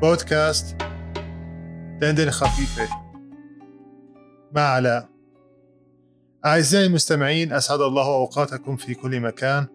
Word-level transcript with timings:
بودكاست 0.00 0.76
دندن 2.00 2.30
خفيفة 2.30 2.88
مع 4.52 4.62
علاء. 4.62 5.08
أعزائي 6.46 6.86
المستمعين 6.86 7.52
أسعد 7.52 7.80
الله 7.80 8.06
أوقاتكم 8.06 8.76
في 8.76 8.94
كل 8.94 9.20
مكان. 9.20 9.66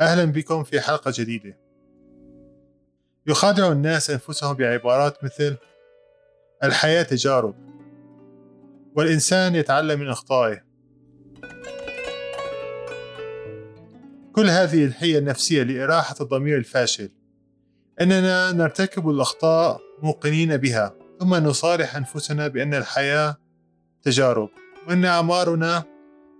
أهلا 0.00 0.24
بكم 0.24 0.64
في 0.64 0.80
حلقة 0.80 1.12
جديدة. 1.14 1.58
يخادع 3.26 3.72
الناس 3.72 4.10
أنفسهم 4.10 4.54
بعبارات 4.54 5.24
مثل 5.24 5.56
الحياة 6.64 7.02
تجارب 7.02 7.54
والإنسان 8.96 9.54
يتعلم 9.54 10.00
من 10.00 10.08
أخطائه. 10.08 10.62
كل 14.32 14.48
هذه 14.48 14.84
الحية 14.84 15.18
النفسية 15.18 15.62
لإراحة 15.62 16.14
الضمير 16.20 16.58
الفاشل. 16.58 17.21
أننا 18.00 18.52
نرتكب 18.52 19.10
الأخطاء 19.10 19.80
موقنين 20.02 20.56
بها 20.56 20.94
ثم 21.20 21.34
نصارح 21.34 21.96
أنفسنا 21.96 22.48
بأن 22.48 22.74
الحياة 22.74 23.36
تجارب 24.02 24.48
وأن 24.88 25.04
أعمارنا 25.04 25.84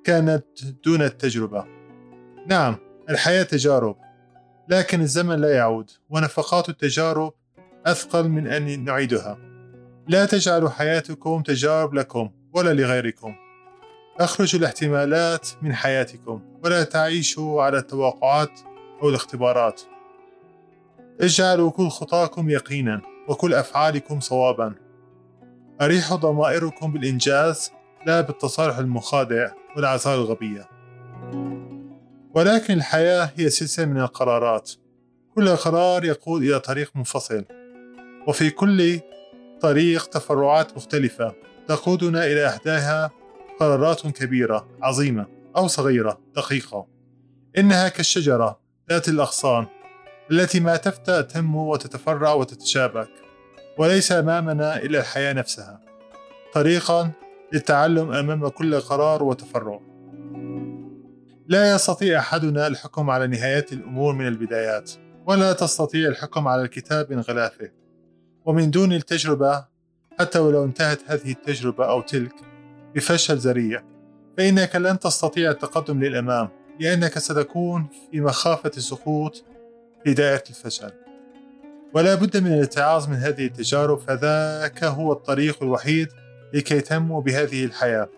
كانت 0.05 0.45
دون 0.85 1.03
التجربة. 1.03 1.65
نعم 2.47 2.77
الحياة 3.11 3.43
تجارب 3.43 3.97
لكن 4.69 5.01
الزمن 5.01 5.41
لا 5.41 5.55
يعود 5.55 5.91
ونفقات 6.11 6.69
التجارب 6.69 7.33
أثقل 7.87 8.29
من 8.29 8.47
أن 8.47 8.85
نعيدها. 8.85 9.39
لا 10.09 10.27
تجعلوا 10.27 10.71
حياتكم 10.71 11.43
تجارب 11.43 11.95
لكم 11.95 12.31
ولا 12.53 12.73
لغيركم. 12.75 13.35
أخرجوا 14.21 14.61
الاحتمالات 14.61 15.49
من 15.63 15.75
حياتكم 15.75 16.43
ولا 16.65 16.85
تعيشوا 16.85 17.63
على 17.63 17.79
التوقعات 17.79 18.61
أو 19.03 19.09
الاختبارات. 19.09 19.83
اجعلوا 21.21 21.71
كل 21.71 21.89
خطاكم 21.89 22.51
يقينا 22.51 23.03
وكل 23.29 23.55
أفعالكم 23.55 24.21
صوابا. 24.21 24.75
أريحوا 25.81 26.17
ضمائركم 26.17 26.93
بالإنجاز 26.93 27.73
لا 28.07 28.21
بالتصالح 28.21 28.79
المخادع 28.79 29.51
والأعذار 29.77 30.15
الغبية. 30.15 30.69
ولكن 32.35 32.75
الحياة 32.75 33.31
هي 33.37 33.51
سلسلة 33.51 33.87
من 33.87 34.01
القرارات. 34.01 34.71
كل 35.35 35.57
قرار 35.57 36.05
يقود 36.05 36.43
إلى 36.43 36.61
طريق 36.61 36.91
منفصل. 36.95 37.45
وفي 38.29 38.51
كل 38.51 39.01
طريق 39.61 40.07
تفرعات 40.07 40.77
مختلفة 40.77 41.35
تقودنا 41.69 42.27
إلى 42.27 42.49
إحداها 42.49 43.11
قرارات 43.61 44.07
كبيرة 44.07 44.69
عظيمة 44.83 45.27
أو 45.57 45.67
صغيرة 45.67 46.21
دقيقة. 46.37 46.87
إنها 47.59 47.89
كالشجرة 47.89 48.61
ذات 48.91 49.09
الأغصان 49.09 49.67
التي 50.31 50.61
ما 50.61 50.77
تفتأ 50.77 51.21
تنمو 51.21 51.73
وتتفرع 51.73 52.33
وتتشابك 52.33 53.09
وليس 53.79 54.13
أمامنا 54.13 54.77
إلا 54.77 55.01
الحياة 55.01 55.33
نفسها. 55.33 55.81
طريقا 56.53 57.11
للتعلم 57.53 58.13
أمام 58.13 58.49
كل 58.49 58.81
قرار 58.81 59.23
وتفرع. 59.23 59.81
لا 61.49 61.75
يستطيع 61.75 62.19
أحدنا 62.19 62.67
الحكم 62.67 63.11
على 63.11 63.27
نهايات 63.27 63.73
الأمور 63.73 64.15
من 64.15 64.27
البدايات 64.27 64.91
ولا 65.27 65.53
تستطيع 65.53 66.09
الحكم 66.09 66.49
على 66.49 66.63
الكتاب 66.63 67.13
من 67.13 67.21
غلافه. 67.21 67.71
ومن 68.45 68.71
دون 68.71 68.93
التجربة 68.93 69.65
حتى 70.21 70.39
ولو 70.39 70.65
انتهت 70.65 71.01
هذه 71.07 71.31
التجربة 71.31 71.85
أو 71.85 72.01
تلك 72.01 72.35
بفشل 72.95 73.37
ذريع 73.37 73.83
فإنك 74.39 74.77
لن 74.77 74.99
تستطيع 74.99 75.51
التقدم 75.51 76.01
للأمام 76.05 76.49
لأنك 76.81 77.19
ستكون 77.19 77.87
في 78.11 78.21
مخافة 78.21 78.71
السقوط 78.77 79.45
دائرة 80.07 80.43
الفشل. 80.51 80.93
ولا 81.95 82.15
بد 82.15 82.37
من 82.37 82.53
الاتعاظ 82.53 83.09
من 83.09 83.17
هذه 83.17 83.47
التجارب 83.47 83.99
فذاك 83.99 84.85
هو 84.85 85.13
الطريق 85.13 85.63
الوحيد 85.63 86.09
لكي 86.55 86.81
تنمو 86.81 87.21
بهذه 87.21 87.65
الحياة. 87.65 88.09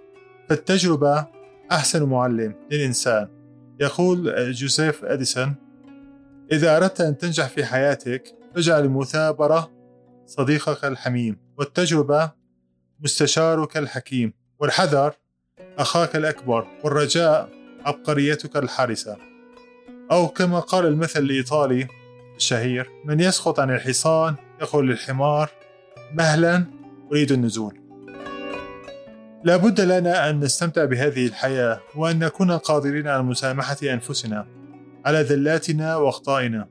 فالتجربة 0.48 1.26
أحسن 1.72 2.02
معلم 2.02 2.54
للإنسان. 2.70 3.28
يقول 3.80 4.52
جوزيف 4.52 5.04
أديسون 5.04 5.54
إذا 6.52 6.76
أردت 6.76 7.00
أن 7.00 7.18
تنجح 7.18 7.48
في 7.48 7.64
حياتك 7.64 8.34
فاجعل 8.54 8.84
المثابرة 8.84 9.70
صديقك 10.26 10.84
الحميم 10.84 11.36
والتجربة 11.58 12.30
مستشارك 13.00 13.76
الحكيم 13.76 14.32
والحذر 14.58 15.14
أخاك 15.78 16.16
الأكبر 16.16 16.66
والرجاء 16.84 17.48
عبقريتك 17.84 18.56
الحارسة. 18.56 19.33
أو 20.14 20.28
كما 20.28 20.60
قال 20.60 20.86
المثل 20.86 21.20
الإيطالي 21.20 21.86
الشهير 22.36 22.90
من 23.04 23.20
يسقط 23.20 23.60
عن 23.60 23.70
الحصان 23.70 24.34
يقول 24.60 24.88
للحمار 24.88 25.50
مهلا 26.12 26.64
أريد 27.12 27.32
النزول. 27.32 27.80
لا 29.44 29.56
بد 29.56 29.80
لنا 29.80 30.30
أن 30.30 30.40
نستمتع 30.40 30.84
بهذه 30.84 31.26
الحياة 31.26 31.80
وأن 31.94 32.18
نكون 32.18 32.50
قادرين 32.50 33.08
على 33.08 33.22
مسامحة 33.22 33.76
أنفسنا 33.82 34.46
على 35.04 35.18
ذلاتنا 35.18 35.96
وأخطائنا. 35.96 36.68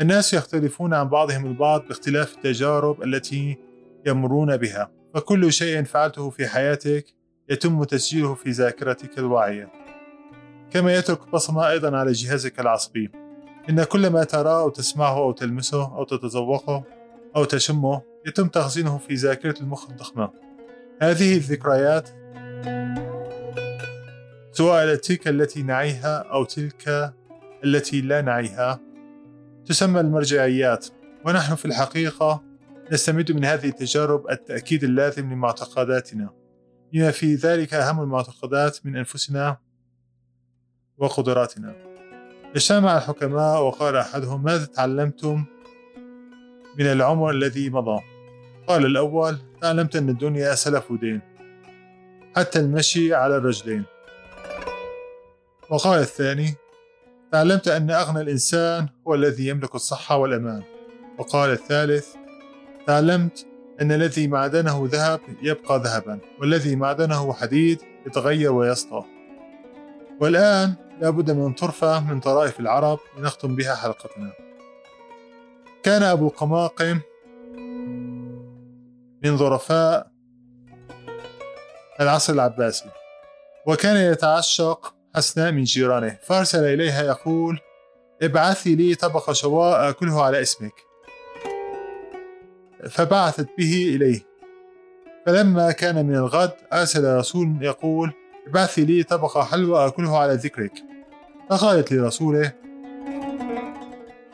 الناس 0.00 0.34
يختلفون 0.34 0.94
عن 0.94 1.08
بعضهم 1.08 1.46
البعض 1.46 1.88
باختلاف 1.88 2.34
التجارب 2.36 3.02
التي 3.02 3.58
يمرون 4.06 4.56
بها 4.56 4.90
فكل 5.14 5.52
شيء 5.52 5.84
فعلته 5.84 6.30
في 6.30 6.46
حياتك 6.46 7.06
يتم 7.48 7.84
تسجيله 7.84 8.34
في 8.34 8.50
ذاكرتك 8.50 9.18
الواعية. 9.18 9.83
كما 10.74 10.94
يترك 10.94 11.28
بصمة 11.28 11.68
أيضا 11.68 11.96
على 11.96 12.12
جهازك 12.12 12.60
العصبي. 12.60 13.10
إن 13.70 13.84
كل 13.84 14.10
ما 14.10 14.24
تراه 14.24 14.60
أو 14.60 14.68
تسمعه 14.68 15.18
أو 15.18 15.32
تلمسه 15.32 15.96
أو 15.96 16.04
تتذوقه 16.04 16.84
أو 17.36 17.44
تشمه 17.44 18.02
يتم 18.26 18.48
تخزينه 18.48 18.98
في 18.98 19.14
ذاكرة 19.14 19.60
المخ 19.60 19.90
الضخمة. 19.90 20.30
هذه 21.02 21.36
الذكريات 21.36 22.10
سواء 24.52 24.94
تلك 24.94 25.28
التي 25.28 25.62
نعيها 25.62 26.16
أو 26.18 26.44
تلك 26.44 27.14
التي 27.64 28.00
لا 28.00 28.22
نعيها 28.22 28.80
تسمى 29.66 30.00
المرجعيات. 30.00 30.86
ونحن 31.26 31.54
في 31.54 31.64
الحقيقة 31.64 32.42
نستمد 32.92 33.32
من 33.32 33.44
هذه 33.44 33.68
التجارب 33.68 34.30
التأكيد 34.30 34.84
اللازم 34.84 35.32
لمعتقداتنا. 35.32 36.30
بما 36.92 37.10
في 37.10 37.34
ذلك 37.34 37.74
أهم 37.74 38.00
المعتقدات 38.00 38.86
من 38.86 38.96
أنفسنا 38.96 39.63
وقدراتنا. 40.98 41.74
اجتمع 42.56 42.96
الحكماء 42.96 43.62
وقال 43.62 43.96
أحدهم 43.96 44.44
ماذا 44.44 44.64
تعلمتم 44.64 45.44
من 46.78 46.86
العمر 46.86 47.30
الذي 47.30 47.70
مضى؟ 47.70 48.00
قال 48.66 48.86
الأول 48.86 49.38
تعلمت 49.60 49.96
أن 49.96 50.08
الدنيا 50.08 50.54
سلف 50.54 50.92
دين 50.92 51.20
حتى 52.36 52.58
المشي 52.58 53.14
على 53.14 53.36
الرجلين 53.36 53.84
وقال 55.70 56.00
الثاني 56.00 56.54
تعلمت 57.32 57.68
أن 57.68 57.90
أغنى 57.90 58.20
الإنسان 58.20 58.88
هو 59.08 59.14
الذي 59.14 59.48
يملك 59.48 59.74
الصحة 59.74 60.16
والأمان. 60.16 60.62
وقال 61.18 61.50
الثالث 61.50 62.14
تعلمت 62.86 63.46
أن 63.80 63.92
الذي 63.92 64.28
معدنه 64.28 64.88
ذهب 64.92 65.20
يبقى 65.42 65.78
ذهبا 65.78 66.18
والذي 66.40 66.76
معدنه 66.76 67.32
حديد 67.32 67.78
يتغير 68.06 68.52
ويسطى. 68.52 69.04
والآن 70.20 70.74
لابد 71.00 71.30
من 71.30 71.52
طرفة 71.52 72.00
من 72.00 72.20
طرائف 72.20 72.60
العرب 72.60 72.98
لنختم 73.18 73.56
بها 73.56 73.74
حلقتنا. 73.74 74.32
كان 75.82 76.02
أبو 76.02 76.28
قماقم 76.28 77.00
من 79.24 79.36
ظرفاء 79.36 80.10
العصر 82.00 82.32
العباسي 82.32 82.90
وكان 83.66 84.12
يتعشق 84.12 84.94
حسناء 85.16 85.52
من 85.52 85.64
جيرانه. 85.64 86.18
فأرسل 86.22 86.64
إليها 86.64 87.02
يقول 87.02 87.58
ابعثي 88.22 88.74
لي 88.74 88.94
طبق 88.94 89.32
شواء 89.32 89.90
أكله 89.90 90.22
على 90.22 90.42
اسمك. 90.42 90.74
فبعثت 92.90 93.48
به 93.58 93.92
إليه. 93.96 94.20
فلما 95.26 95.72
كان 95.72 96.06
من 96.06 96.14
الغد 96.14 96.52
أرسل 96.72 97.16
رسول 97.16 97.58
يقول 97.60 98.12
ابعثي 98.46 98.84
لي 98.84 99.02
طبق 99.02 99.38
حلوى 99.38 99.86
أكله 99.86 100.18
على 100.18 100.34
ذكرك. 100.34 100.72
فقالت 101.50 101.92
لرسوله 101.92 102.52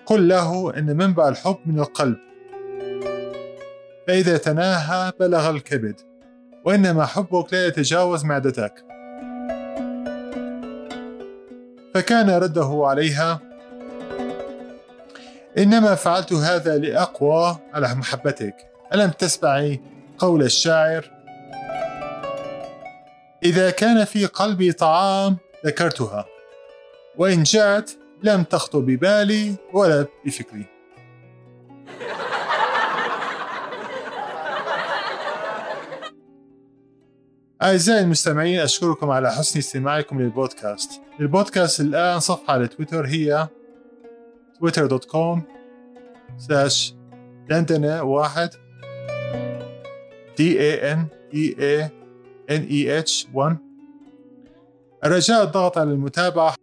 قل 0.07 0.29
له 0.29 0.79
إن 0.79 0.97
منبع 0.97 1.29
الحب 1.29 1.57
من 1.67 1.79
القلب. 1.79 2.17
فإذا 4.07 4.37
تناهى 4.37 5.13
بلغ 5.21 5.51
الكبد 5.51 6.01
وإنما 6.65 7.07
حبك 7.07 7.53
لا 7.53 7.67
يتجاوز 7.67 8.25
معدتك. 8.25 8.85
فكان 11.95 12.31
رده 12.31 12.83
عليها 12.85 13.41
إنما 15.59 15.95
فعلت 15.95 16.33
هذا 16.33 16.79
لأقوى 16.79 17.59
على 17.75 17.95
محبتك. 17.95 18.55
ألم 18.95 19.11
تسمعي 19.11 19.81
قول 20.19 20.43
الشاعر؟ 20.43 21.20
إذا 23.45 23.71
كان 23.71 24.05
في 24.05 24.27
قلبي 24.27 24.73
طعام 24.73 25.37
ذكرتها 25.67 26.27
وإن 27.17 27.43
جاءت 27.43 27.99
لم 28.23 28.43
تخطر 28.43 28.79
ببالي 28.79 29.55
ولا 29.73 30.07
بفكري. 30.27 30.67
أعزائي 37.63 38.01
المستمعين 38.01 38.61
أشكركم 38.61 39.11
على 39.11 39.33
حسن 39.33 39.59
استماعكم 39.59 40.21
للبودكاست. 40.21 40.91
البودكاست 41.21 41.81
الآن 41.81 42.21
صفحة 42.21 42.53
على 42.53 42.69
تويتر 42.69 43.07
هي 43.07 43.49
twitter.com 44.59 45.41
slash 46.49 46.93
واحد 48.03 48.51
D 50.37 50.41
A 50.41 50.97
N 50.97 51.01
E 51.35 51.55
A 51.61 52.00
E 52.51 53.05
H 53.05 53.27
1 53.35 53.57
الرجاء 55.05 55.45
الضغط 55.45 55.79
على 55.79 55.91
المتابعة. 55.91 56.55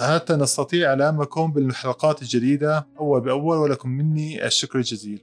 حتى 0.00 0.36
نستطيع 0.36 0.88
إعلامكم 0.88 1.52
بالحلقات 1.52 2.22
الجديدة؟ 2.22 2.86
أول 2.98 3.20
بأول 3.20 3.56
ولكم 3.56 3.88
مني 3.88 4.46
الشكر 4.46 4.78
الجزيل. 4.78 5.22